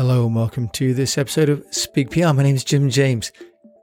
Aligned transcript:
Hello 0.00 0.24
and 0.24 0.34
welcome 0.34 0.66
to 0.70 0.94
this 0.94 1.18
episode 1.18 1.50
of 1.50 1.62
Speak 1.72 2.08
PR. 2.08 2.32
My 2.32 2.42
name 2.42 2.54
is 2.54 2.64
Jim 2.64 2.88
James, 2.88 3.32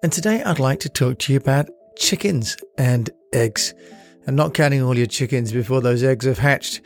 and 0.01 0.11
today 0.11 0.41
I'd 0.41 0.57
like 0.57 0.79
to 0.79 0.89
talk 0.89 1.19
to 1.19 1.31
you 1.31 1.37
about 1.37 1.69
chickens 1.95 2.57
and 2.75 3.07
eggs, 3.33 3.75
and 4.25 4.35
not 4.35 4.55
counting 4.55 4.81
all 4.81 4.97
your 4.97 5.05
chickens 5.05 5.51
before 5.51 5.79
those 5.79 6.01
eggs 6.01 6.25
have 6.25 6.39
hatched. 6.39 6.81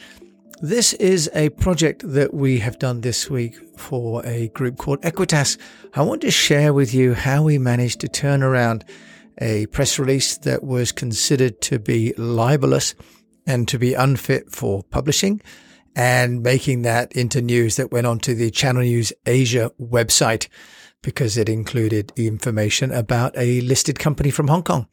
This 0.62 0.92
is 0.92 1.30
a 1.34 1.48
project 1.48 2.04
that 2.12 2.34
we 2.34 2.60
have 2.60 2.78
done 2.78 3.00
this 3.00 3.30
week 3.30 3.56
for 3.80 4.22
a 4.26 4.50
group 4.50 4.78
called 4.78 5.02
Equitas. 5.02 5.58
I 5.94 6.02
want 6.02 6.20
to 6.24 6.30
share 6.30 6.74
with 6.74 6.94
you 6.94 7.14
how 7.14 7.44
we 7.44 7.58
managed 7.58 8.02
to 8.02 8.10
turn 8.10 8.44
around 8.44 8.84
a 9.38 9.66
press 9.68 9.98
release 9.98 10.36
that 10.40 10.62
was 10.62 10.92
considered 10.92 11.62
to 11.62 11.80
be 11.80 12.14
libelous 12.18 12.96
and 13.48 13.66
to 13.70 13.80
be 13.80 13.94
unfit 13.94 14.52
for 14.52 14.84
publishing 14.84 15.40
and 15.96 16.42
making 16.42 16.84
that 16.84 17.12
into 17.14 17.42
news 17.42 17.76
that 17.76 17.92
went 17.92 18.08
onto 18.08 18.34
the 18.34 18.52
Channel 18.52 18.84
News 18.84 19.14
Asia 19.26 19.72
website 19.80 20.48
because 21.02 21.38
it 21.38 21.50
included 21.50 22.14
information 22.16 22.92
about 22.92 23.36
a 23.38 23.62
listed 23.62 24.00
company 24.00 24.32
from 24.32 24.48
Hong 24.48 24.64
Kong. 24.64 24.88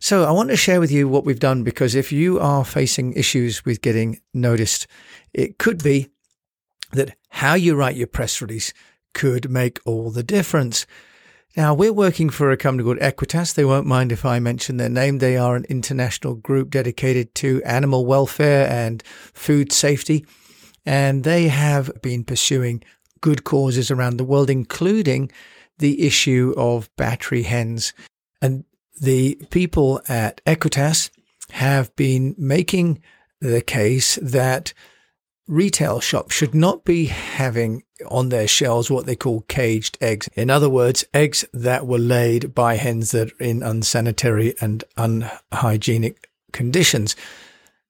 So 0.00 0.24
I 0.24 0.32
want 0.32 0.50
to 0.50 0.56
share 0.56 0.80
with 0.80 0.90
you 0.90 1.06
what 1.06 1.24
we've 1.24 1.38
done 1.38 1.62
because 1.62 1.94
if 1.94 2.10
you 2.10 2.40
are 2.40 2.64
facing 2.64 3.12
issues 3.12 3.64
with 3.64 3.82
getting 3.82 4.20
noticed, 4.34 4.88
it 5.32 5.58
could 5.58 5.82
be 5.82 6.08
that 6.90 7.16
how 7.28 7.54
you 7.54 7.76
write 7.76 7.96
your 7.96 8.08
press 8.08 8.42
release 8.42 8.72
could 9.14 9.48
make 9.48 9.78
all 9.84 10.10
the 10.10 10.24
difference. 10.24 10.86
Now, 11.54 11.74
we're 11.74 11.92
working 11.92 12.30
for 12.30 12.50
a 12.50 12.56
company 12.56 12.84
called 12.84 12.98
Equitas. 12.98 13.54
They 13.54 13.64
won't 13.64 13.86
mind 13.86 14.10
if 14.10 14.24
I 14.24 14.38
mention 14.38 14.78
their 14.78 14.88
name. 14.88 15.18
They 15.18 15.36
are 15.36 15.54
an 15.54 15.66
international 15.68 16.34
group 16.34 16.70
dedicated 16.70 17.34
to 17.36 17.62
animal 17.64 18.06
welfare 18.06 18.66
and 18.70 19.02
food 19.34 19.70
safety. 19.70 20.24
And 20.86 21.24
they 21.24 21.48
have 21.48 21.90
been 22.00 22.24
pursuing 22.24 22.82
good 23.20 23.44
causes 23.44 23.90
around 23.90 24.16
the 24.16 24.24
world, 24.24 24.48
including 24.48 25.30
the 25.78 26.06
issue 26.06 26.54
of 26.56 26.88
battery 26.96 27.42
hens. 27.42 27.92
And 28.40 28.64
the 29.00 29.38
people 29.50 30.00
at 30.08 30.42
Equitas 30.46 31.10
have 31.50 31.94
been 31.96 32.34
making 32.38 33.02
the 33.42 33.60
case 33.60 34.18
that 34.22 34.72
retail 35.48 36.00
shops 36.00 36.34
should 36.34 36.54
not 36.54 36.84
be 36.84 37.06
having 37.06 37.82
on 38.08 38.28
their 38.28 38.48
shelves 38.48 38.90
what 38.90 39.06
they 39.06 39.16
call 39.16 39.42
caged 39.42 39.98
eggs. 40.00 40.28
In 40.34 40.50
other 40.50 40.68
words, 40.68 41.04
eggs 41.14 41.44
that 41.52 41.86
were 41.86 41.98
laid 41.98 42.54
by 42.54 42.76
hens 42.76 43.10
that 43.12 43.32
are 43.32 43.44
in 43.44 43.62
unsanitary 43.62 44.54
and 44.60 44.84
unhygienic 44.96 46.28
conditions, 46.52 47.16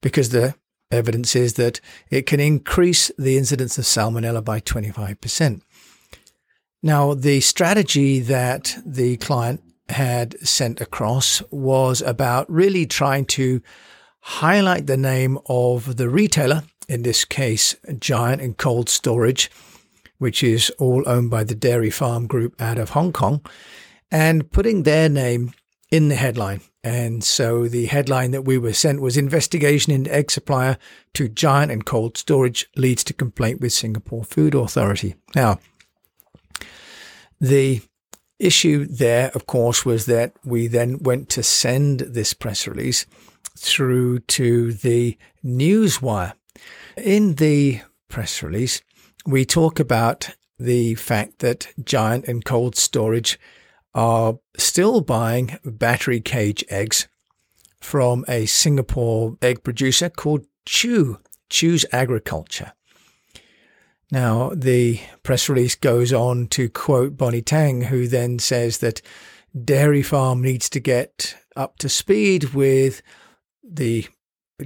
because 0.00 0.30
the 0.30 0.55
evidence 0.91 1.34
is 1.34 1.55
that 1.55 1.80
it 2.11 2.27
can 2.27 2.41
increase 2.41 3.11
the 3.19 3.36
incidence 3.36 3.78
of 3.78 3.84
salmonella 3.84 4.45
by 4.45 4.61
25%. 4.61 5.62
Now, 6.83 7.14
the 7.14 7.41
strategy 7.41 8.20
that 8.20 8.77
the 8.84 9.17
client 9.19 9.62
had 9.89 10.39
sent 10.47 10.80
across 10.80 11.42
was 11.50 12.03
about 12.03 12.50
really 12.50 12.86
trying 12.86 13.25
to 13.27 13.62
highlight 14.20 14.86
the 14.86 14.97
name 14.97 15.39
of 15.47 15.97
the 15.97 16.08
retailer 16.08 16.62
in 16.88 17.02
this 17.02 17.25
case, 17.25 17.77
Giant 17.98 18.42
and 18.42 18.56
Cold 18.56 18.88
Storage, 18.88 19.50
which 20.19 20.42
is 20.42 20.70
all 20.78 21.02
owned 21.06 21.30
by 21.30 21.44
the 21.44 21.55
Dairy 21.55 21.91
Farm 21.91 22.27
Group 22.27 22.61
out 22.61 22.78
of 22.78 22.91
Hong 22.91 23.12
Kong, 23.12 23.44
and 24.11 24.50
putting 24.50 24.83
their 24.83 25.08
name 25.08 25.52
in 25.91 26.08
the 26.08 26.14
headline. 26.14 26.61
And 26.84 27.22
so 27.22 27.69
the 27.69 27.86
headline 27.86 28.33
that 28.33 28.44
we 28.44 28.58
were 28.58 28.72
sent 28.72 29.00
was 29.00 29.16
Investigation 29.16 29.92
into 29.92 30.12
Egg 30.12 30.30
Supplier 30.30 30.78
to 31.14 31.28
Giant 31.28 31.70
and 31.70 31.84
Cold 31.84 32.16
Storage 32.16 32.69
leads 32.77 33.05
to 33.05 33.12
complaint 33.12 33.61
with 33.61 33.72
Singapore 33.72 34.24
Food 34.24 34.55
Authority. 34.55 35.14
Now, 35.34 35.61
the 37.41 37.83
issue 38.39 38.86
there, 38.86 39.30
of 39.34 39.46
course, 39.46 39.84
was 39.84 40.06
that 40.06 40.34
we 40.44 40.67
then 40.67 40.98
went 40.98 41.28
to 41.30 41.42
send 41.42 42.00
this 42.00 42.34
press 42.34 42.67
release 42.67 43.06
through 43.57 44.18
to 44.20 44.73
the 44.73 45.17
Newswire. 45.45 46.33
In 46.96 47.35
the 47.36 47.80
press 48.08 48.42
release, 48.42 48.83
we 49.27 49.45
talk 49.45 49.80
about 49.80 50.30
the 50.58 50.95
fact 50.95 51.39
that 51.39 51.68
Giant 51.83 52.27
and 52.27 52.45
Cold 52.45 52.77
Storage 52.77 53.39
are 53.95 54.39
still 54.57 55.01
buying 55.01 55.58
battery 55.64 56.20
cage 56.20 56.64
eggs 56.68 57.08
from 57.80 58.24
a 58.29 58.46
Singapore 58.46 59.36
egg 59.42 59.64
producer 59.64 60.08
called 60.08 60.46
Chew, 60.64 61.18
Chew's 61.48 61.85
Agriculture. 61.92 62.73
Now, 64.11 64.52
the 64.55 65.01
press 65.23 65.48
release 65.48 65.74
goes 65.74 66.13
on 66.13 66.46
to 66.48 66.69
quote 66.69 67.17
Bonnie 67.17 67.42
Tang, 67.42 67.83
who 67.83 68.07
then 68.07 68.39
says 68.39 68.79
that 68.79 69.01
Dairy 69.58 70.02
Farm 70.02 70.42
needs 70.42 70.69
to 70.70 70.80
get 70.80 71.36
up 71.57 71.79
to 71.79 71.89
speed 71.89 72.55
with 72.55 73.02
the 73.63 74.07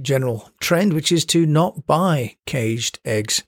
general 0.01 0.49
trend, 0.59 0.93
which 0.93 1.11
is 1.11 1.25
to 1.25 1.45
not 1.45 1.85
buy 1.85 2.37
caged 2.45 2.99
eggs. 3.05 3.43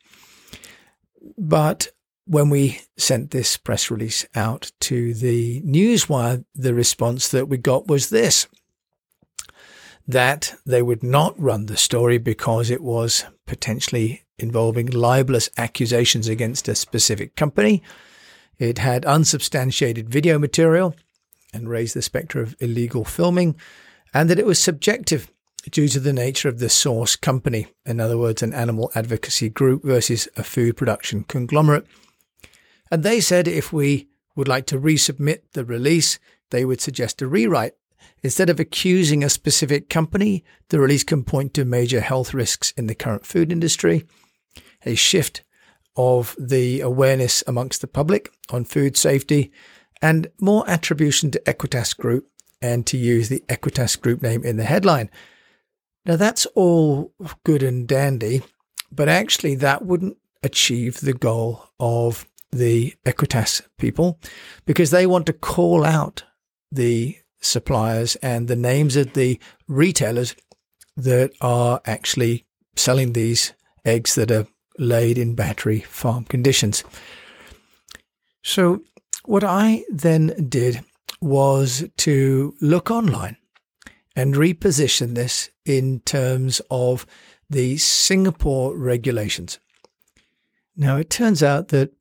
But 1.37 1.89
when 2.25 2.49
we 2.49 2.81
sent 2.97 3.31
this 3.31 3.57
press 3.57 3.89
release 3.89 4.25
out 4.35 4.71
to 4.81 5.13
the 5.13 5.61
Newswire, 5.61 6.45
the 6.53 6.73
response 6.73 7.29
that 7.29 7.47
we 7.47 7.57
got 7.57 7.87
was 7.87 8.09
this 8.09 8.47
that 10.07 10.55
they 10.65 10.81
would 10.81 11.03
not 11.03 11.39
run 11.39 11.67
the 11.67 11.77
story 11.77 12.17
because 12.17 12.71
it 12.71 12.81
was 12.81 13.25
potentially 13.45 14.23
involving 14.39 14.87
libelous 14.87 15.51
accusations 15.55 16.27
against 16.27 16.67
a 16.67 16.73
specific 16.73 17.35
company. 17.35 17.83
It 18.57 18.79
had 18.79 19.05
unsubstantiated 19.05 20.09
video 20.09 20.39
material 20.39 20.95
and 21.53 21.69
raised 21.69 21.95
the 21.95 22.01
spectre 22.01 22.41
of 22.41 22.55
illegal 22.59 23.05
filming, 23.05 23.55
and 24.11 24.31
that 24.31 24.39
it 24.39 24.47
was 24.47 24.59
subjective 24.59 25.29
due 25.71 25.87
to 25.87 25.99
the 25.99 26.13
nature 26.13 26.49
of 26.49 26.59
the 26.59 26.69
source 26.69 27.15
company, 27.15 27.67
in 27.85 27.99
other 27.99 28.17
words, 28.17 28.41
an 28.41 28.53
animal 28.53 28.91
advocacy 28.95 29.49
group 29.49 29.83
versus 29.83 30.27
a 30.35 30.43
food 30.43 30.77
production 30.77 31.23
conglomerate. 31.23 31.85
And 32.91 33.03
they 33.03 33.19
said 33.19 33.47
if 33.47 33.71
we 33.71 34.07
would 34.35 34.47
like 34.47 34.65
to 34.67 34.79
resubmit 34.79 35.39
the 35.53 35.65
release, 35.65 36.19
they 36.49 36.65
would 36.65 36.81
suggest 36.81 37.21
a 37.21 37.27
rewrite. 37.27 37.73
Instead 38.23 38.49
of 38.49 38.59
accusing 38.59 39.23
a 39.23 39.29
specific 39.29 39.89
company, 39.89 40.43
the 40.69 40.79
release 40.79 41.03
can 41.03 41.23
point 41.23 41.53
to 41.53 41.65
major 41.65 42.01
health 42.01 42.33
risks 42.33 42.71
in 42.75 42.87
the 42.87 42.95
current 42.95 43.25
food 43.25 43.51
industry, 43.51 44.05
a 44.85 44.95
shift 44.95 45.43
of 45.95 46.35
the 46.39 46.81
awareness 46.81 47.43
amongst 47.47 47.81
the 47.81 47.87
public 47.87 48.31
on 48.49 48.63
food 48.63 48.97
safety, 48.97 49.51
and 50.01 50.27
more 50.39 50.67
attribution 50.69 51.31
to 51.31 51.41
Equitas 51.45 51.95
Group 51.95 52.29
and 52.61 52.85
to 52.87 52.97
use 52.97 53.29
the 53.29 53.43
Equitas 53.47 53.99
Group 53.99 54.21
name 54.21 54.43
in 54.43 54.57
the 54.57 54.63
headline. 54.63 55.09
Now, 56.09 56.15
that's 56.15 56.47
all 56.55 57.13
good 57.43 57.61
and 57.61 57.87
dandy, 57.87 58.41
but 58.91 59.07
actually, 59.07 59.53
that 59.53 59.85
wouldn't 59.85 60.17
achieve 60.41 61.01
the 61.01 61.13
goal 61.13 61.69
of 61.79 62.25
the 62.51 62.95
Equitas 63.05 63.61
people 63.77 64.19
because 64.65 64.89
they 64.89 65.05
want 65.05 65.27
to 65.27 65.33
call 65.33 65.85
out 65.85 66.23
the 66.71 67.15
suppliers 67.41 68.15
and 68.23 68.47
the 68.47 68.55
names 68.55 68.95
of 68.95 69.13
the 69.13 69.39
retailers 69.67 70.35
that 70.97 71.31
are 71.41 71.79
actually 71.85 72.47
selling 72.75 73.13
these 73.13 73.53
eggs 73.85 74.15
that 74.15 74.31
are 74.31 74.47
laid 74.79 75.19
in 75.19 75.35
battery 75.35 75.81
farm 75.81 76.23
conditions. 76.23 76.83
So, 78.41 78.81
what 79.25 79.43
I 79.43 79.83
then 79.91 80.47
did 80.49 80.83
was 81.21 81.87
to 81.97 82.55
look 82.61 82.89
online 82.89 83.37
and 84.19 84.35
reposition 84.35 85.15
this 85.15 85.49
in 85.63 86.01
terms 86.01 86.61
of 86.69 87.05
the 87.49 87.77
Singapore 87.77 88.77
regulations. 88.77 89.59
Now, 90.75 90.97
it 90.97 91.09
turns 91.09 91.41
out 91.41 91.69
that 91.69 91.93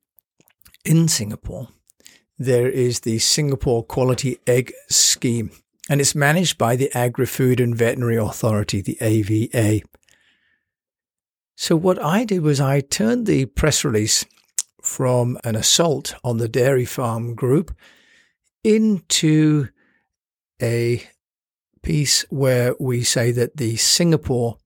in 0.85 1.07
Singapore, 1.07 1.69
there 2.37 2.69
is 2.69 3.01
the 3.01 3.21
Singapore 3.21 3.85
Quality 3.85 4.39
Egg 4.49 4.73
Scheme, 4.89 5.53
and 5.89 6.01
it's 6.01 6.17
managed 6.17 6.59
by 6.59 6.75
the 6.75 6.91
Agri 6.93 7.25
Food 7.25 7.61
and 7.61 7.77
Veterinary 7.77 8.17
Authority, 8.17 8.81
the 8.81 8.99
AVA. 9.01 9.83
So, 11.57 11.77
what 11.77 12.03
I 12.03 12.25
did 12.25 12.43
was 12.43 12.61
I 12.61 12.81
turned 12.81 13.27
the 13.27 13.47
press 13.47 13.85
release 13.85 14.25
from 14.83 15.39
an 15.45 15.55
assault 15.55 16.17
on 16.25 16.39
the 16.39 16.49
dairy 16.49 16.85
farm 16.85 17.37
group 17.37 17.77
into 18.65 19.69
a 20.61 21.09
piece 21.83 22.25
where 22.31 22.75
we 22.79 23.03
say 23.03 23.31
that 23.33 23.57
the 23.57 23.77
Singapore 23.77 24.59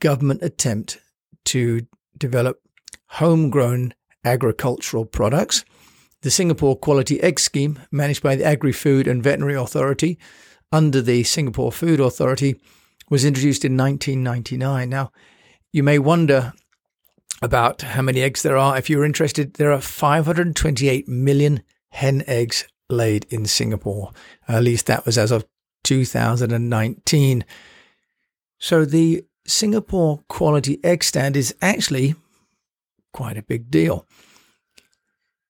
government 0.00 0.42
attempt 0.42 0.98
to 1.46 1.86
develop 2.16 2.60
homegrown 3.06 3.94
agricultural 4.24 5.04
products, 5.04 5.64
the 6.22 6.30
Singapore 6.30 6.76
Quality 6.76 7.20
Egg 7.20 7.40
Scheme, 7.40 7.80
managed 7.90 8.22
by 8.22 8.36
the 8.36 8.44
Agri 8.44 8.72
Food 8.72 9.06
and 9.06 9.22
Veterinary 9.22 9.54
Authority 9.54 10.18
under 10.70 11.02
the 11.02 11.24
Singapore 11.24 11.72
Food 11.72 12.00
Authority, 12.00 12.60
was 13.10 13.24
introduced 13.24 13.64
in 13.64 13.76
1999. 13.76 14.88
Now, 14.88 15.12
you 15.72 15.82
may 15.82 15.98
wonder 15.98 16.52
about 17.42 17.82
how 17.82 18.02
many 18.02 18.22
eggs 18.22 18.42
there 18.42 18.56
are. 18.56 18.78
If 18.78 18.88
you're 18.88 19.04
interested, 19.04 19.54
there 19.54 19.72
are 19.72 19.80
528 19.80 21.08
million 21.08 21.62
hen 21.90 22.22
eggs 22.26 22.66
laid 22.88 23.26
in 23.30 23.44
Singapore. 23.46 24.12
At 24.48 24.62
least 24.62 24.86
that 24.86 25.04
was 25.04 25.18
as 25.18 25.30
of 25.30 25.44
2019. 25.82 27.44
So 28.58 28.84
the 28.84 29.24
Singapore 29.46 30.20
quality 30.28 30.78
egg 30.84 31.04
stand 31.04 31.36
is 31.36 31.54
actually 31.60 32.14
quite 33.12 33.36
a 33.36 33.42
big 33.42 33.70
deal. 33.70 34.06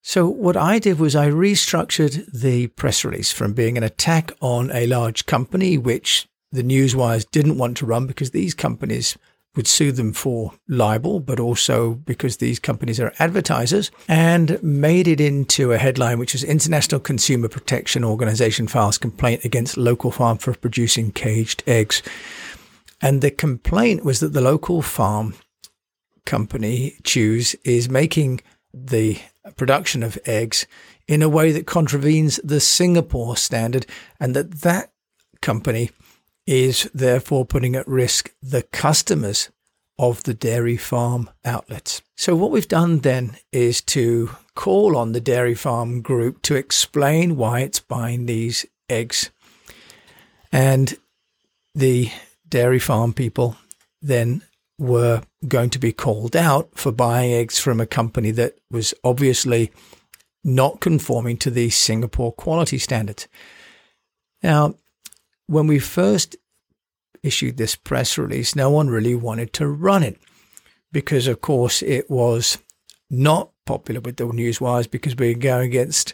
So 0.01 0.27
what 0.27 0.57
I 0.57 0.79
did 0.79 0.99
was 0.99 1.15
I 1.15 1.29
restructured 1.29 2.29
the 2.31 2.67
press 2.67 3.05
release 3.05 3.31
from 3.31 3.53
being 3.53 3.77
an 3.77 3.83
attack 3.83 4.31
on 4.41 4.69
a 4.71 4.85
large 4.85 5.25
company, 5.25 5.77
which 5.77 6.27
the 6.51 6.63
newswires 6.63 7.29
didn't 7.31 7.57
want 7.57 7.77
to 7.77 7.85
run 7.85 8.05
because 8.05 8.31
these 8.31 8.53
companies 8.53 9.17
would 9.55 9.67
sue 9.67 9.91
them 9.91 10.13
for 10.13 10.53
libel, 10.67 11.19
but 11.19 11.39
also 11.39 11.93
because 11.93 12.37
these 12.37 12.59
companies 12.59 12.99
are 12.99 13.13
advertisers, 13.19 13.91
and 14.07 14.61
made 14.63 15.07
it 15.07 15.21
into 15.21 15.71
a 15.71 15.77
headline 15.77 16.17
which 16.17 16.33
is 16.33 16.43
International 16.43 16.99
Consumer 16.99 17.47
Protection 17.47 18.03
Organization 18.03 18.67
files 18.67 18.97
complaint 18.97 19.45
against 19.45 19.77
local 19.77 20.11
farm 20.11 20.37
for 20.37 20.53
producing 20.55 21.11
caged 21.11 21.63
eggs. 21.67 22.01
And 23.01 23.21
the 23.21 23.31
complaint 23.31 24.03
was 24.03 24.21
that 24.21 24.33
the 24.33 24.41
local 24.41 24.81
farm 24.81 25.35
company, 26.25 26.95
Chew's, 27.03 27.53
is 27.63 27.89
making 27.89 28.41
the 28.73 29.19
production 29.57 30.03
of 30.03 30.17
eggs 30.25 30.65
in 31.07 31.21
a 31.21 31.29
way 31.29 31.51
that 31.51 31.67
contravenes 31.67 32.39
the 32.43 32.59
Singapore 32.59 33.35
standard, 33.35 33.85
and 34.19 34.35
that 34.35 34.61
that 34.61 34.93
company 35.41 35.91
is 36.45 36.89
therefore 36.93 37.45
putting 37.45 37.75
at 37.75 37.87
risk 37.87 38.33
the 38.41 38.63
customers 38.63 39.49
of 39.97 40.23
the 40.23 40.33
dairy 40.33 40.77
farm 40.77 41.29
outlets. 41.45 42.01
So, 42.17 42.35
what 42.35 42.51
we've 42.51 42.67
done 42.67 42.99
then 42.99 43.37
is 43.51 43.81
to 43.81 44.31
call 44.55 44.97
on 44.97 45.11
the 45.11 45.21
dairy 45.21 45.55
farm 45.55 46.01
group 46.01 46.41
to 46.43 46.55
explain 46.55 47.37
why 47.37 47.61
it's 47.61 47.79
buying 47.79 48.25
these 48.25 48.65
eggs. 48.89 49.29
And 50.51 50.95
the 51.75 52.11
dairy 52.47 52.79
farm 52.79 53.13
people 53.13 53.57
then 54.01 54.43
were 54.77 55.23
going 55.47 55.69
to 55.71 55.79
be 55.79 55.93
called 55.93 56.35
out 56.35 56.77
for 56.77 56.91
buying 56.91 57.31
eggs 57.31 57.59
from 57.59 57.79
a 57.79 57.85
company 57.85 58.31
that 58.31 58.57
was 58.69 58.93
obviously 59.03 59.71
not 60.43 60.79
conforming 60.81 61.37
to 61.37 61.49
the 61.49 61.69
Singapore 61.69 62.33
quality 62.33 62.77
standards. 62.77 63.27
Now, 64.41 64.75
when 65.47 65.67
we 65.67 65.79
first 65.79 66.35
issued 67.21 67.57
this 67.57 67.75
press 67.75 68.17
release, 68.17 68.55
no 68.55 68.69
one 68.69 68.89
really 68.89 69.15
wanted 69.15 69.53
to 69.53 69.67
run 69.67 70.03
it 70.03 70.17
because, 70.91 71.27
of 71.27 71.41
course, 71.41 71.81
it 71.81 72.09
was 72.09 72.57
not 73.09 73.51
popular 73.65 74.01
with 74.01 74.17
the 74.17 74.25
newswires 74.25 74.89
because 74.89 75.15
we 75.15 75.33
were 75.33 75.39
going 75.39 75.67
against 75.67 76.13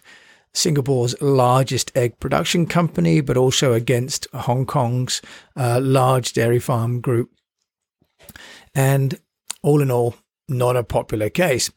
Singapore's 0.53 1.19
largest 1.21 1.91
egg 1.95 2.19
production 2.19 2.65
company, 2.65 3.21
but 3.21 3.37
also 3.37 3.73
against 3.73 4.27
Hong 4.33 4.65
Kong's 4.65 5.21
uh, 5.55 5.79
large 5.81 6.33
dairy 6.33 6.59
farm 6.59 7.01
group. 7.01 7.31
And 8.73 9.19
all 9.61 9.81
in 9.81 9.91
all, 9.91 10.15
not 10.47 10.75
a 10.75 10.83
popular 10.83 11.29
case. 11.29 11.71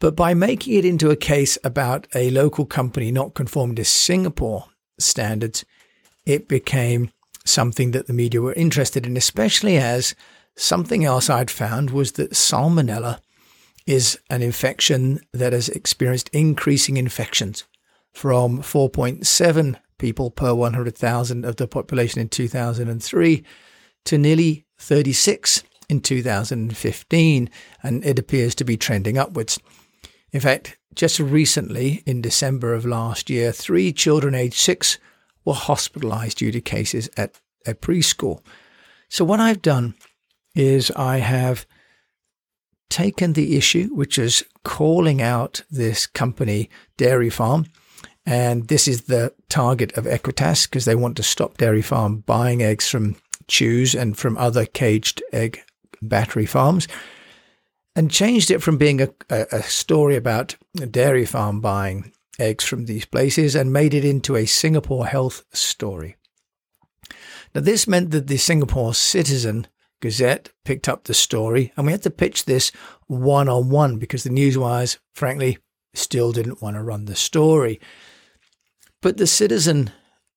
But 0.00 0.14
by 0.14 0.34
making 0.34 0.74
it 0.74 0.84
into 0.84 1.10
a 1.10 1.16
case 1.16 1.58
about 1.64 2.06
a 2.14 2.30
local 2.30 2.64
company 2.64 3.10
not 3.10 3.34
conforming 3.34 3.76
to 3.76 3.84
Singapore 3.84 4.66
standards, 4.98 5.64
it 6.28 6.46
became 6.46 7.10
something 7.44 7.92
that 7.92 8.06
the 8.06 8.12
media 8.12 8.42
were 8.42 8.52
interested 8.52 9.06
in, 9.06 9.16
especially 9.16 9.78
as 9.78 10.14
something 10.56 11.04
else 11.04 11.30
I'd 11.30 11.50
found 11.50 11.90
was 11.90 12.12
that 12.12 12.32
salmonella 12.32 13.20
is 13.86 14.18
an 14.28 14.42
infection 14.42 15.20
that 15.32 15.54
has 15.54 15.70
experienced 15.70 16.28
increasing 16.34 16.98
infections 16.98 17.64
from 18.12 18.60
4.7 18.60 19.76
people 19.98 20.30
per 20.30 20.52
100,000 20.52 21.44
of 21.44 21.56
the 21.56 21.66
population 21.66 22.20
in 22.20 22.28
2003 22.28 23.44
to 24.04 24.18
nearly 24.18 24.66
36 24.78 25.62
in 25.88 26.00
2015, 26.00 27.50
and 27.82 28.04
it 28.04 28.18
appears 28.18 28.54
to 28.54 28.64
be 28.64 28.76
trending 28.76 29.16
upwards. 29.16 29.58
In 30.32 30.40
fact, 30.40 30.78
just 30.94 31.18
recently, 31.18 32.02
in 32.04 32.20
December 32.20 32.74
of 32.74 32.84
last 32.84 33.30
year, 33.30 33.52
three 33.52 33.92
children 33.92 34.34
aged 34.34 34.58
six 34.58 34.98
were 35.48 35.54
hospitalized 35.54 36.38
due 36.38 36.52
to 36.52 36.60
cases 36.60 37.08
at 37.16 37.40
a 37.66 37.74
preschool. 37.74 38.40
So, 39.08 39.24
what 39.24 39.40
I've 39.40 39.62
done 39.62 39.94
is 40.54 40.90
I 40.92 41.18
have 41.18 41.66
taken 42.90 43.32
the 43.32 43.56
issue, 43.56 43.88
which 43.94 44.18
is 44.18 44.44
calling 44.62 45.22
out 45.22 45.62
this 45.70 46.06
company, 46.06 46.68
Dairy 46.98 47.30
Farm, 47.30 47.66
and 48.26 48.68
this 48.68 48.86
is 48.86 49.02
the 49.02 49.32
target 49.48 49.96
of 49.96 50.04
Equitas 50.04 50.68
because 50.68 50.84
they 50.84 50.94
want 50.94 51.16
to 51.16 51.22
stop 51.22 51.56
Dairy 51.56 51.82
Farm 51.82 52.18
buying 52.26 52.62
eggs 52.62 52.88
from 52.88 53.16
Chew's 53.46 53.94
and 53.94 54.16
from 54.16 54.36
other 54.36 54.66
caged 54.66 55.22
egg 55.32 55.62
battery 56.02 56.46
farms, 56.46 56.86
and 57.96 58.10
changed 58.10 58.50
it 58.50 58.62
from 58.62 58.76
being 58.76 59.00
a, 59.00 59.08
a, 59.30 59.46
a 59.52 59.62
story 59.62 60.14
about 60.16 60.56
a 60.80 60.86
dairy 60.86 61.24
farm 61.24 61.60
buying 61.60 62.12
eggs 62.38 62.64
from 62.64 62.84
these 62.84 63.04
places 63.04 63.54
and 63.54 63.72
made 63.72 63.94
it 63.94 64.04
into 64.04 64.36
a 64.36 64.46
Singapore 64.46 65.06
health 65.06 65.44
story. 65.52 66.16
Now, 67.54 67.62
this 67.62 67.88
meant 67.88 68.10
that 68.10 68.26
the 68.26 68.36
Singapore 68.36 68.94
Citizen 68.94 69.66
Gazette 70.00 70.50
picked 70.64 70.88
up 70.88 71.04
the 71.04 71.14
story, 71.14 71.72
and 71.76 71.86
we 71.86 71.92
had 71.92 72.02
to 72.02 72.10
pitch 72.10 72.44
this 72.44 72.70
one 73.06 73.48
on 73.48 73.70
one 73.70 73.98
because 73.98 74.22
the 74.22 74.30
newswires, 74.30 74.98
frankly, 75.14 75.58
still 75.94 76.30
didn't 76.32 76.62
want 76.62 76.76
to 76.76 76.82
run 76.82 77.06
the 77.06 77.16
story. 77.16 77.80
But 79.02 79.16
the 79.16 79.26
Citizen 79.26 79.90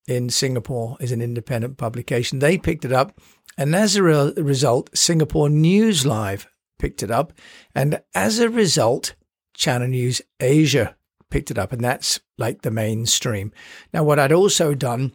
in 0.07 0.29
Singapore 0.29 0.97
is 0.99 1.11
an 1.11 1.21
independent 1.21 1.77
publication. 1.77 2.39
They 2.39 2.57
picked 2.57 2.85
it 2.85 2.91
up, 2.91 3.19
and 3.57 3.75
as 3.75 3.95
a 3.95 4.03
re- 4.03 4.33
result, 4.37 4.89
Singapore 4.97 5.49
News 5.49 6.05
Live 6.05 6.47
picked 6.79 7.03
it 7.03 7.11
up, 7.11 7.33
and 7.75 8.01
as 8.15 8.39
a 8.39 8.49
result, 8.49 9.15
Channel 9.53 9.89
News 9.89 10.21
Asia 10.39 10.95
picked 11.31 11.49
it 11.49 11.57
up, 11.57 11.71
and 11.71 11.83
that's 11.83 12.19
like 12.37 12.61
the 12.61 12.69
mainstream. 12.69 13.51
Now, 13.91 14.03
what 14.03 14.19
I'd 14.19 14.31
also 14.31 14.75
done 14.75 15.13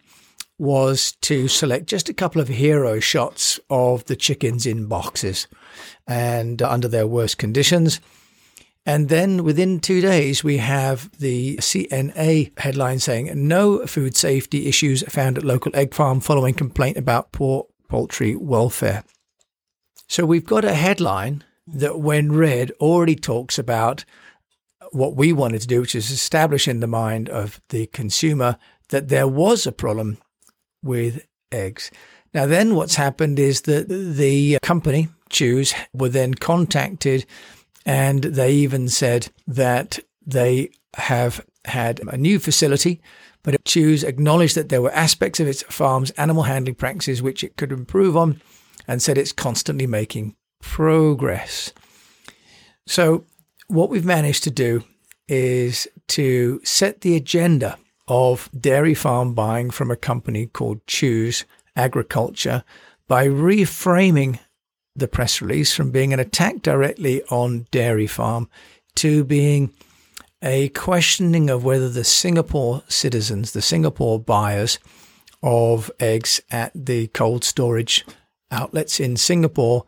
was 0.59 1.13
to 1.21 1.47
select 1.49 1.87
just 1.87 2.09
a 2.09 2.15
couple 2.15 2.41
of 2.41 2.49
hero 2.49 2.99
shots 2.99 3.61
of 3.71 4.05
the 4.07 4.17
chickens 4.17 4.67
in 4.67 4.87
boxes 4.87 5.47
and 6.07 6.61
under 6.63 6.89
their 6.89 7.07
worst 7.07 7.39
conditions. 7.39 8.01
And 8.87 9.09
then 9.09 9.43
within 9.43 9.81
two 9.81 10.01
days, 10.01 10.45
we 10.45 10.59
have 10.59 11.11
the 11.19 11.57
CNA 11.57 12.59
headline 12.59 13.01
saying 13.01 13.31
no 13.35 13.85
food 13.87 14.17
safety 14.17 14.67
issues 14.67 15.03
found 15.09 15.37
at 15.37 15.45
local 15.45 15.75
egg 15.75 15.93
farm 15.93 16.21
following 16.21 16.55
complaint 16.55 16.97
about 16.97 17.33
poor 17.33 17.67
poultry 17.89 18.37
welfare. 18.37 19.05
So 20.09 20.25
we've 20.25 20.47
got 20.47 20.65
a 20.65 20.75
headline 20.75 21.45
that, 21.67 21.99
when 21.99 22.31
read, 22.31 22.71
already 22.81 23.17
talks 23.17 23.59
about 23.59 24.05
what 24.93 25.17
we 25.17 25.33
wanted 25.33 25.61
to 25.63 25.67
do, 25.67 25.81
which 25.81 25.95
is 25.95 26.11
establish 26.11 26.69
in 26.69 26.81
the 26.81 26.87
mind 26.87 27.29
of 27.29 27.61
the 27.71 27.87
consumer 27.89 28.59
that 28.89 29.09
there 29.09 29.29
was 29.29 29.67
a 29.67 29.73
problem 29.73 30.19
with 30.83 31.27
eggs. 31.53 31.91
Now, 32.35 32.47
then 32.47 32.75
what's 32.75 32.97
happened 32.97 33.39
is 33.39 33.63
that 33.63 33.89
the 33.89 34.59
company, 34.63 35.09
Chew's, 35.31 35.75
were 35.93 36.09
then 36.09 36.35
contacted 36.35 37.27
and 37.85 38.23
they 38.23 38.53
even 38.53 38.89
said 38.89 39.29
that 39.47 39.99
they 40.27 40.71
have 40.95 41.45
had 41.65 42.01
a 42.09 42.17
new 42.17 42.39
facility, 42.39 43.01
but 43.43 43.65
Chew's 43.65 44.03
acknowledged 44.03 44.57
that 44.57 44.69
there 44.69 44.83
were 44.83 44.93
aspects 44.93 45.41
of 45.41 45.47
its 45.47 45.63
farm's 45.63 46.11
animal 46.13 46.45
handling 46.45 46.75
practices 46.75 47.23
which 47.23 47.45
it 47.45 47.57
could 47.57 47.73
improve 47.73 48.17
on 48.17 48.41
and 48.89 49.01
said 49.01 49.19
it's 49.19 49.33
constantly 49.33 49.87
making 49.87 50.35
progress. 50.61 51.73
So 52.87 53.25
what 53.69 53.91
we've 53.91 54.05
managed 54.05 54.45
to 54.45 54.51
do 54.51 54.85
is 55.29 55.89
to 56.09 56.61
set 56.65 57.01
the 57.01 57.17
agenda 57.17 57.77
of 58.09 58.49
dairy 58.59 58.95
farm 58.95 59.35
buying 59.35 59.71
from 59.71 59.91
a 59.91 59.97
company 59.97 60.47
called 60.47 60.87
Chew's 60.87 61.45
Agriculture 61.75 62.65
by 63.09 63.27
reframing 63.27 64.39
the 64.95 65.09
press 65.09 65.43
release 65.43 65.75
from 65.75 65.91
being 65.91 66.13
an 66.13 66.21
attack 66.21 66.63
directly 66.63 67.23
on 67.25 67.67
dairy 67.71 68.07
farm 68.07 68.49
to 68.95 69.25
being 69.25 69.71
a 70.43 70.69
questioning 70.71 71.51
of 71.51 71.65
whether 71.65 71.89
the 71.89 72.05
Singapore 72.05 72.83
citizens, 72.89 73.53
the 73.53 73.63
Singapore 73.63 74.19
buyers 74.19 74.79
of 75.43 75.91
eggs 76.01 76.41
at 76.51 76.73
the 76.75 77.09
cold 77.09 77.45
storage 77.45 78.07
outlets 78.51 79.01
in 79.01 79.17
Singapore 79.17 79.85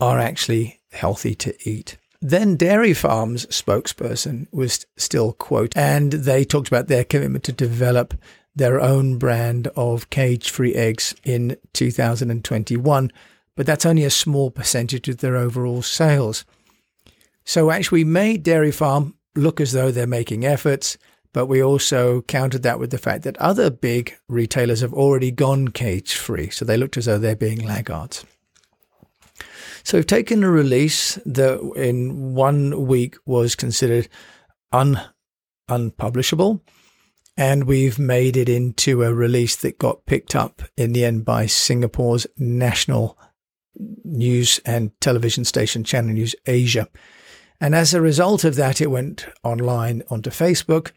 are 0.00 0.18
actually 0.18 0.80
healthy 0.92 1.34
to 1.34 1.54
eat. 1.68 1.98
Then 2.28 2.56
Dairy 2.56 2.92
Farm's 2.92 3.46
spokesperson 3.46 4.48
was 4.50 4.84
still 4.96 5.32
quote, 5.32 5.76
and 5.76 6.10
they 6.10 6.44
talked 6.44 6.66
about 6.66 6.88
their 6.88 7.04
commitment 7.04 7.44
to 7.44 7.52
develop 7.52 8.14
their 8.52 8.80
own 8.80 9.16
brand 9.16 9.68
of 9.76 10.10
cage-free 10.10 10.74
eggs 10.74 11.14
in 11.22 11.56
2021, 11.72 13.12
but 13.54 13.64
that's 13.64 13.86
only 13.86 14.02
a 14.02 14.10
small 14.10 14.50
percentage 14.50 15.08
of 15.08 15.18
their 15.18 15.36
overall 15.36 15.82
sales. 15.82 16.44
So 17.44 17.70
actually, 17.70 18.00
we 18.00 18.10
made 18.10 18.42
Dairy 18.42 18.72
Farm 18.72 19.14
look 19.36 19.60
as 19.60 19.70
though 19.70 19.92
they're 19.92 20.08
making 20.08 20.44
efforts, 20.44 20.98
but 21.32 21.46
we 21.46 21.62
also 21.62 22.22
countered 22.22 22.64
that 22.64 22.80
with 22.80 22.90
the 22.90 22.98
fact 22.98 23.22
that 23.22 23.36
other 23.36 23.70
big 23.70 24.18
retailers 24.28 24.80
have 24.80 24.92
already 24.92 25.30
gone 25.30 25.68
cage 25.68 26.14
free. 26.14 26.50
So 26.50 26.64
they 26.64 26.76
looked 26.76 26.96
as 26.96 27.04
though 27.04 27.18
they're 27.18 27.36
being 27.36 27.64
laggards. 27.64 28.24
So 29.82 29.98
we've 29.98 30.06
taken 30.06 30.42
a 30.42 30.50
release 30.50 31.16
that 31.26 31.60
in 31.76 32.34
one 32.34 32.86
week 32.86 33.16
was 33.24 33.54
considered 33.54 34.08
un, 34.72 35.00
unpublishable, 35.68 36.62
and 37.36 37.64
we've 37.64 37.98
made 37.98 38.36
it 38.36 38.48
into 38.48 39.02
a 39.02 39.12
release 39.12 39.56
that 39.56 39.78
got 39.78 40.06
picked 40.06 40.34
up 40.34 40.62
in 40.76 40.92
the 40.92 41.04
end 41.04 41.24
by 41.24 41.46
Singapore's 41.46 42.26
national 42.36 43.18
news 44.04 44.60
and 44.64 44.98
television 45.00 45.44
station, 45.44 45.84
Channel 45.84 46.14
News 46.14 46.34
Asia. 46.46 46.88
And 47.60 47.74
as 47.74 47.94
a 47.94 48.00
result 48.00 48.44
of 48.44 48.54
that, 48.56 48.80
it 48.80 48.90
went 48.90 49.26
online 49.42 50.02
onto 50.10 50.30
Facebook 50.30 50.92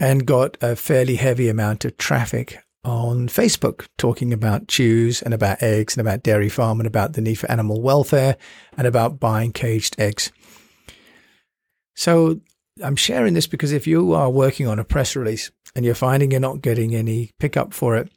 and 0.00 0.26
got 0.26 0.56
a 0.60 0.76
fairly 0.76 1.16
heavy 1.16 1.48
amount 1.48 1.84
of 1.84 1.96
traffic 1.96 2.58
on 2.84 3.28
Facebook 3.28 3.86
talking 3.96 4.32
about 4.32 4.68
Chew's 4.68 5.22
and 5.22 5.32
about 5.32 5.62
eggs 5.62 5.96
and 5.96 6.06
about 6.06 6.22
dairy 6.22 6.48
farm 6.48 6.80
and 6.80 6.86
about 6.86 7.14
the 7.14 7.20
need 7.20 7.36
for 7.36 7.50
animal 7.50 7.80
welfare 7.80 8.36
and 8.76 8.86
about 8.86 9.18
buying 9.18 9.52
caged 9.52 9.96
eggs. 9.98 10.30
So 11.96 12.40
I'm 12.82 12.96
sharing 12.96 13.34
this 13.34 13.46
because 13.46 13.72
if 13.72 13.86
you 13.86 14.12
are 14.12 14.30
working 14.30 14.66
on 14.66 14.78
a 14.78 14.84
press 14.84 15.16
release 15.16 15.50
and 15.74 15.84
you're 15.84 15.94
finding 15.94 16.30
you're 16.30 16.40
not 16.40 16.60
getting 16.60 16.94
any 16.94 17.30
pickup 17.38 17.72
for 17.72 17.96
it, 17.96 18.10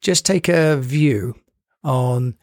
just 0.00 0.24
take 0.24 0.48
a 0.48 0.76
view 0.76 1.34
on 1.82 2.36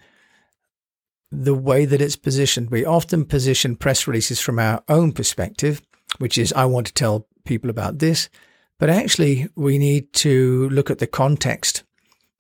the 1.32 1.56
way 1.56 1.86
that 1.86 2.02
it's 2.02 2.18
positioned. 2.18 2.70
We 2.70 2.86
often 2.86 3.26
position 3.26 3.76
press 3.76 4.06
releases 4.06 4.42
from 4.42 4.60
our 4.60 4.84
own 4.90 5.14
perspective, 5.14 5.82
which 6.18 6.38
is, 6.38 6.52
I 6.54 6.66
want 6.66 6.88
to 6.88 6.94
tell 6.94 7.28
people 7.46 7.70
about 7.70 8.00
this. 8.00 8.30
But 8.82 8.90
actually, 8.90 9.48
we 9.56 9.78
need 9.78 10.12
to 10.14 10.68
look 10.70 10.90
at 10.90 10.98
the 10.98 11.06
context. 11.06 11.84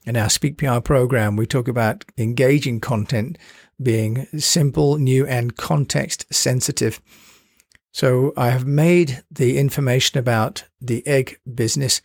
In 0.07 0.17
our 0.17 0.27
Speak 0.27 0.57
PR 0.57 0.79
program, 0.79 1.36
we 1.36 1.45
talk 1.45 1.67
about 1.67 2.03
engaging 2.17 2.79
content 2.79 3.38
being 3.79 4.25
simple, 4.39 4.98
new, 4.98 5.27
and 5.27 5.55
context 5.55 6.25
sensitive. 6.33 7.00
So 7.91 8.33
I 8.36 8.50
have 8.50 8.65
made 8.65 9.24
the 9.29 9.60
information 9.60 10.17
about 10.17 10.63
the 10.81 11.05
egg 11.05 11.38
business 11.53 12.01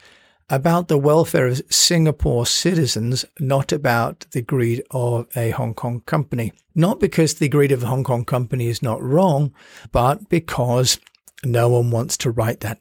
about 0.50 0.88
the 0.88 0.98
welfare 0.98 1.46
of 1.46 1.62
Singapore 1.70 2.44
citizens, 2.44 3.24
not 3.40 3.72
about 3.72 4.26
the 4.32 4.42
greed 4.42 4.82
of 4.90 5.28
a 5.34 5.50
Hong 5.52 5.72
Kong 5.72 6.02
company. 6.04 6.52
Not 6.74 7.00
because 7.00 7.34
the 7.34 7.48
greed 7.48 7.72
of 7.72 7.82
a 7.84 7.86
Hong 7.86 8.04
Kong 8.04 8.26
company 8.26 8.66
is 8.66 8.82
not 8.82 9.02
wrong, 9.02 9.54
but 9.92 10.28
because 10.28 11.00
no 11.42 11.70
one 11.70 11.90
wants 11.90 12.18
to 12.18 12.30
write 12.30 12.60
that. 12.60 12.78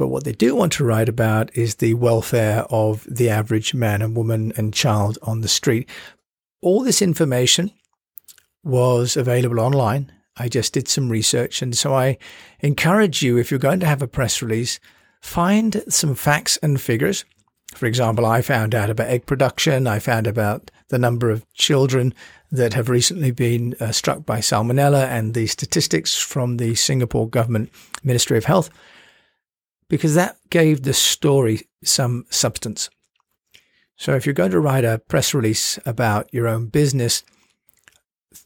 But 0.00 0.08
what 0.08 0.24
they 0.24 0.32
do 0.32 0.54
want 0.56 0.72
to 0.72 0.84
write 0.84 1.10
about 1.10 1.54
is 1.54 1.74
the 1.74 1.92
welfare 1.92 2.64
of 2.70 3.06
the 3.06 3.28
average 3.28 3.74
man 3.74 4.00
and 4.00 4.16
woman 4.16 4.50
and 4.56 4.72
child 4.72 5.18
on 5.20 5.42
the 5.42 5.46
street. 5.46 5.90
All 6.62 6.82
this 6.82 7.02
information 7.02 7.70
was 8.64 9.14
available 9.14 9.60
online. 9.60 10.10
I 10.38 10.48
just 10.48 10.72
did 10.72 10.88
some 10.88 11.10
research. 11.10 11.60
And 11.60 11.76
so 11.76 11.92
I 11.92 12.16
encourage 12.60 13.22
you, 13.22 13.36
if 13.36 13.50
you're 13.50 13.60
going 13.60 13.80
to 13.80 13.86
have 13.86 14.00
a 14.00 14.08
press 14.08 14.40
release, 14.40 14.80
find 15.20 15.84
some 15.86 16.14
facts 16.14 16.56
and 16.62 16.80
figures. 16.80 17.26
For 17.74 17.84
example, 17.84 18.24
I 18.24 18.40
found 18.40 18.74
out 18.74 18.88
about 18.88 19.08
egg 19.08 19.26
production. 19.26 19.86
I 19.86 19.98
found 19.98 20.26
about 20.26 20.70
the 20.88 20.98
number 20.98 21.28
of 21.28 21.44
children 21.52 22.14
that 22.50 22.72
have 22.72 22.88
recently 22.88 23.32
been 23.32 23.74
uh, 23.78 23.92
struck 23.92 24.24
by 24.24 24.38
salmonella 24.38 25.08
and 25.08 25.34
the 25.34 25.46
statistics 25.46 26.16
from 26.16 26.56
the 26.56 26.74
Singapore 26.74 27.28
government 27.28 27.70
Ministry 28.02 28.38
of 28.38 28.46
Health, 28.46 28.70
because 29.90 30.14
that 30.14 30.38
gave 30.48 30.82
the 30.82 30.94
story 30.94 31.68
some 31.84 32.24
substance. 32.30 32.88
So 33.96 34.14
if 34.14 34.24
you're 34.24 34.32
going 34.32 34.52
to 34.52 34.60
write 34.60 34.84
a 34.84 35.02
press 35.08 35.34
release 35.34 35.78
about 35.84 36.32
your 36.32 36.48
own 36.48 36.68
business, 36.68 37.22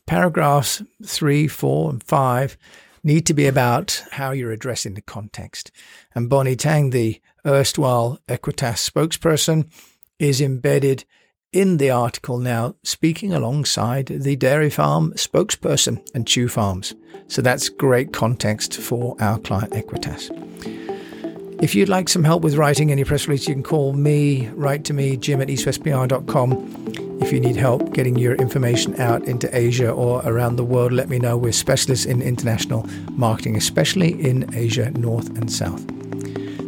paragraphs 0.07 0.83
three, 1.05 1.47
four, 1.47 1.91
and 1.91 2.03
five 2.03 2.57
need 3.05 3.27
to 3.27 3.35
be 3.35 3.47
about 3.47 4.03
how 4.13 4.33
you're 4.33 4.51
addressing 4.51 4.95
the 4.95 5.03
context. 5.03 5.71
And 6.15 6.31
Bonnie 6.31 6.57
Tang, 6.57 6.91
the 6.91 7.21
erstwhile 7.47 8.19
Equitas 8.27 8.91
spokesperson, 8.91 9.71
is 10.19 10.41
embedded 10.41 11.05
in 11.53 11.77
the 11.77 11.91
article 11.91 12.39
now, 12.39 12.75
speaking 12.83 13.35
alongside 13.35 14.07
the 14.07 14.35
dairy 14.35 14.71
farm 14.71 15.13
spokesperson 15.13 16.05
and 16.15 16.27
Chew 16.27 16.49
Farms. 16.49 16.95
So 17.29 17.43
that's 17.43 17.69
great 17.69 18.13
context 18.13 18.75
for 18.75 19.15
our 19.21 19.39
client 19.39 19.73
Equitas. 19.73 20.84
If 21.65 21.75
you'd 21.75 21.89
like 21.89 22.11
some 22.11 22.25
help 22.25 22.43
with 22.43 22.57
writing 22.57 22.93
any 22.93 23.05
press 23.05 23.27
release, 23.27 23.49
you 23.49 23.55
can 23.55 23.63
call 23.63 23.95
me, 23.95 24.49
write 24.49 24.85
to 24.85 24.93
me, 24.93 25.17
jim 25.17 25.41
at 25.41 25.49
eastwestpr.com. 25.49 27.19
If 27.23 27.33
you 27.33 27.41
need 27.41 27.57
help 27.57 27.95
getting 27.95 28.17
your 28.17 28.35
information 28.35 29.01
out 29.01 29.25
into 29.25 29.49
Asia 29.57 29.91
or 29.91 30.21
around 30.27 30.57
the 30.57 30.63
world, 30.63 30.93
let 30.93 31.09
me 31.09 31.19
know. 31.19 31.39
We're 31.39 31.53
specialists 31.53 32.05
in 32.05 32.21
international 32.21 32.87
marketing, 33.13 33.57
especially 33.57 34.11
in 34.23 34.55
Asia, 34.55 34.91
North 34.91 35.29
and 35.39 35.51
South. 35.51 35.83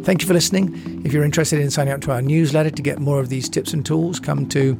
Thank 0.03 0.23
you 0.23 0.27
for 0.27 0.33
listening. 0.33 1.03
If 1.05 1.13
you're 1.13 1.23
interested 1.23 1.59
in 1.59 1.69
signing 1.69 1.93
up 1.93 2.01
to 2.01 2.11
our 2.11 2.23
newsletter 2.23 2.71
to 2.71 2.81
get 2.81 2.97
more 2.97 3.19
of 3.19 3.29
these 3.29 3.47
tips 3.47 3.73
and 3.73 3.85
tools, 3.85 4.19
come 4.19 4.49
to 4.49 4.73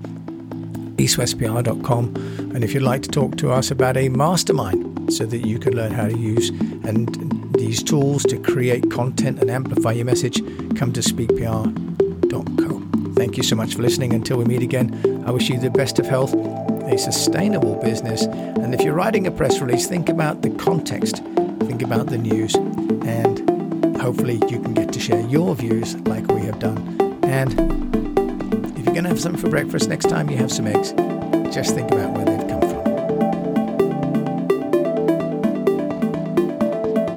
eastwestpr.com. 0.95 2.15
And 2.55 2.63
if 2.63 2.73
you'd 2.73 2.81
like 2.81 3.03
to 3.03 3.09
talk 3.09 3.37
to 3.37 3.51
us 3.51 3.69
about 3.69 3.95
a 3.97 4.09
mastermind 4.09 5.13
so 5.13 5.27
that 5.27 5.45
you 5.45 5.59
can 5.59 5.75
learn 5.75 5.91
how 5.91 6.07
to 6.07 6.17
use 6.17 6.49
and 6.49 7.36
these 7.53 7.83
tools 7.83 8.23
to 8.23 8.37
create 8.37 8.89
content 8.91 9.39
and 9.39 9.49
amplify 9.49 9.91
your 9.91 10.05
message, 10.05 10.41
come 10.75 10.91
to 10.93 11.01
speakpr.co. 11.01 13.13
Thank 13.13 13.37
you 13.37 13.43
so 13.43 13.55
much 13.55 13.75
for 13.75 13.81
listening. 13.81 14.13
Until 14.13 14.37
we 14.37 14.45
meet 14.45 14.61
again, 14.61 15.23
I 15.25 15.31
wish 15.31 15.49
you 15.49 15.59
the 15.59 15.69
best 15.69 15.99
of 15.99 16.05
health, 16.05 16.33
a 16.33 16.97
sustainable 16.97 17.75
business. 17.81 18.23
And 18.23 18.73
if 18.73 18.81
you're 18.81 18.93
writing 18.93 19.27
a 19.27 19.31
press 19.31 19.59
release, 19.59 19.87
think 19.87 20.09
about 20.09 20.41
the 20.41 20.49
context, 20.51 21.17
think 21.61 21.81
about 21.81 22.07
the 22.07 22.17
news, 22.17 22.55
and 22.55 23.99
hopefully 23.99 24.35
you 24.49 24.61
can 24.61 24.73
get 24.73 24.93
to 24.93 24.99
share 24.99 25.21
your 25.27 25.55
views 25.55 25.95
like 26.01 26.27
we 26.27 26.41
have 26.41 26.59
done. 26.59 26.77
And 27.23 27.51
if 28.77 28.85
you're 28.85 28.93
going 28.93 29.03
to 29.03 29.09
have 29.09 29.19
something 29.19 29.41
for 29.41 29.49
breakfast 29.49 29.89
next 29.89 30.09
time 30.09 30.29
you 30.29 30.37
have 30.37 30.51
some 30.51 30.67
eggs, 30.67 30.93
just 31.53 31.73
think 31.73 31.91
about 31.91 32.11
where 32.11 32.25
they 32.25 32.46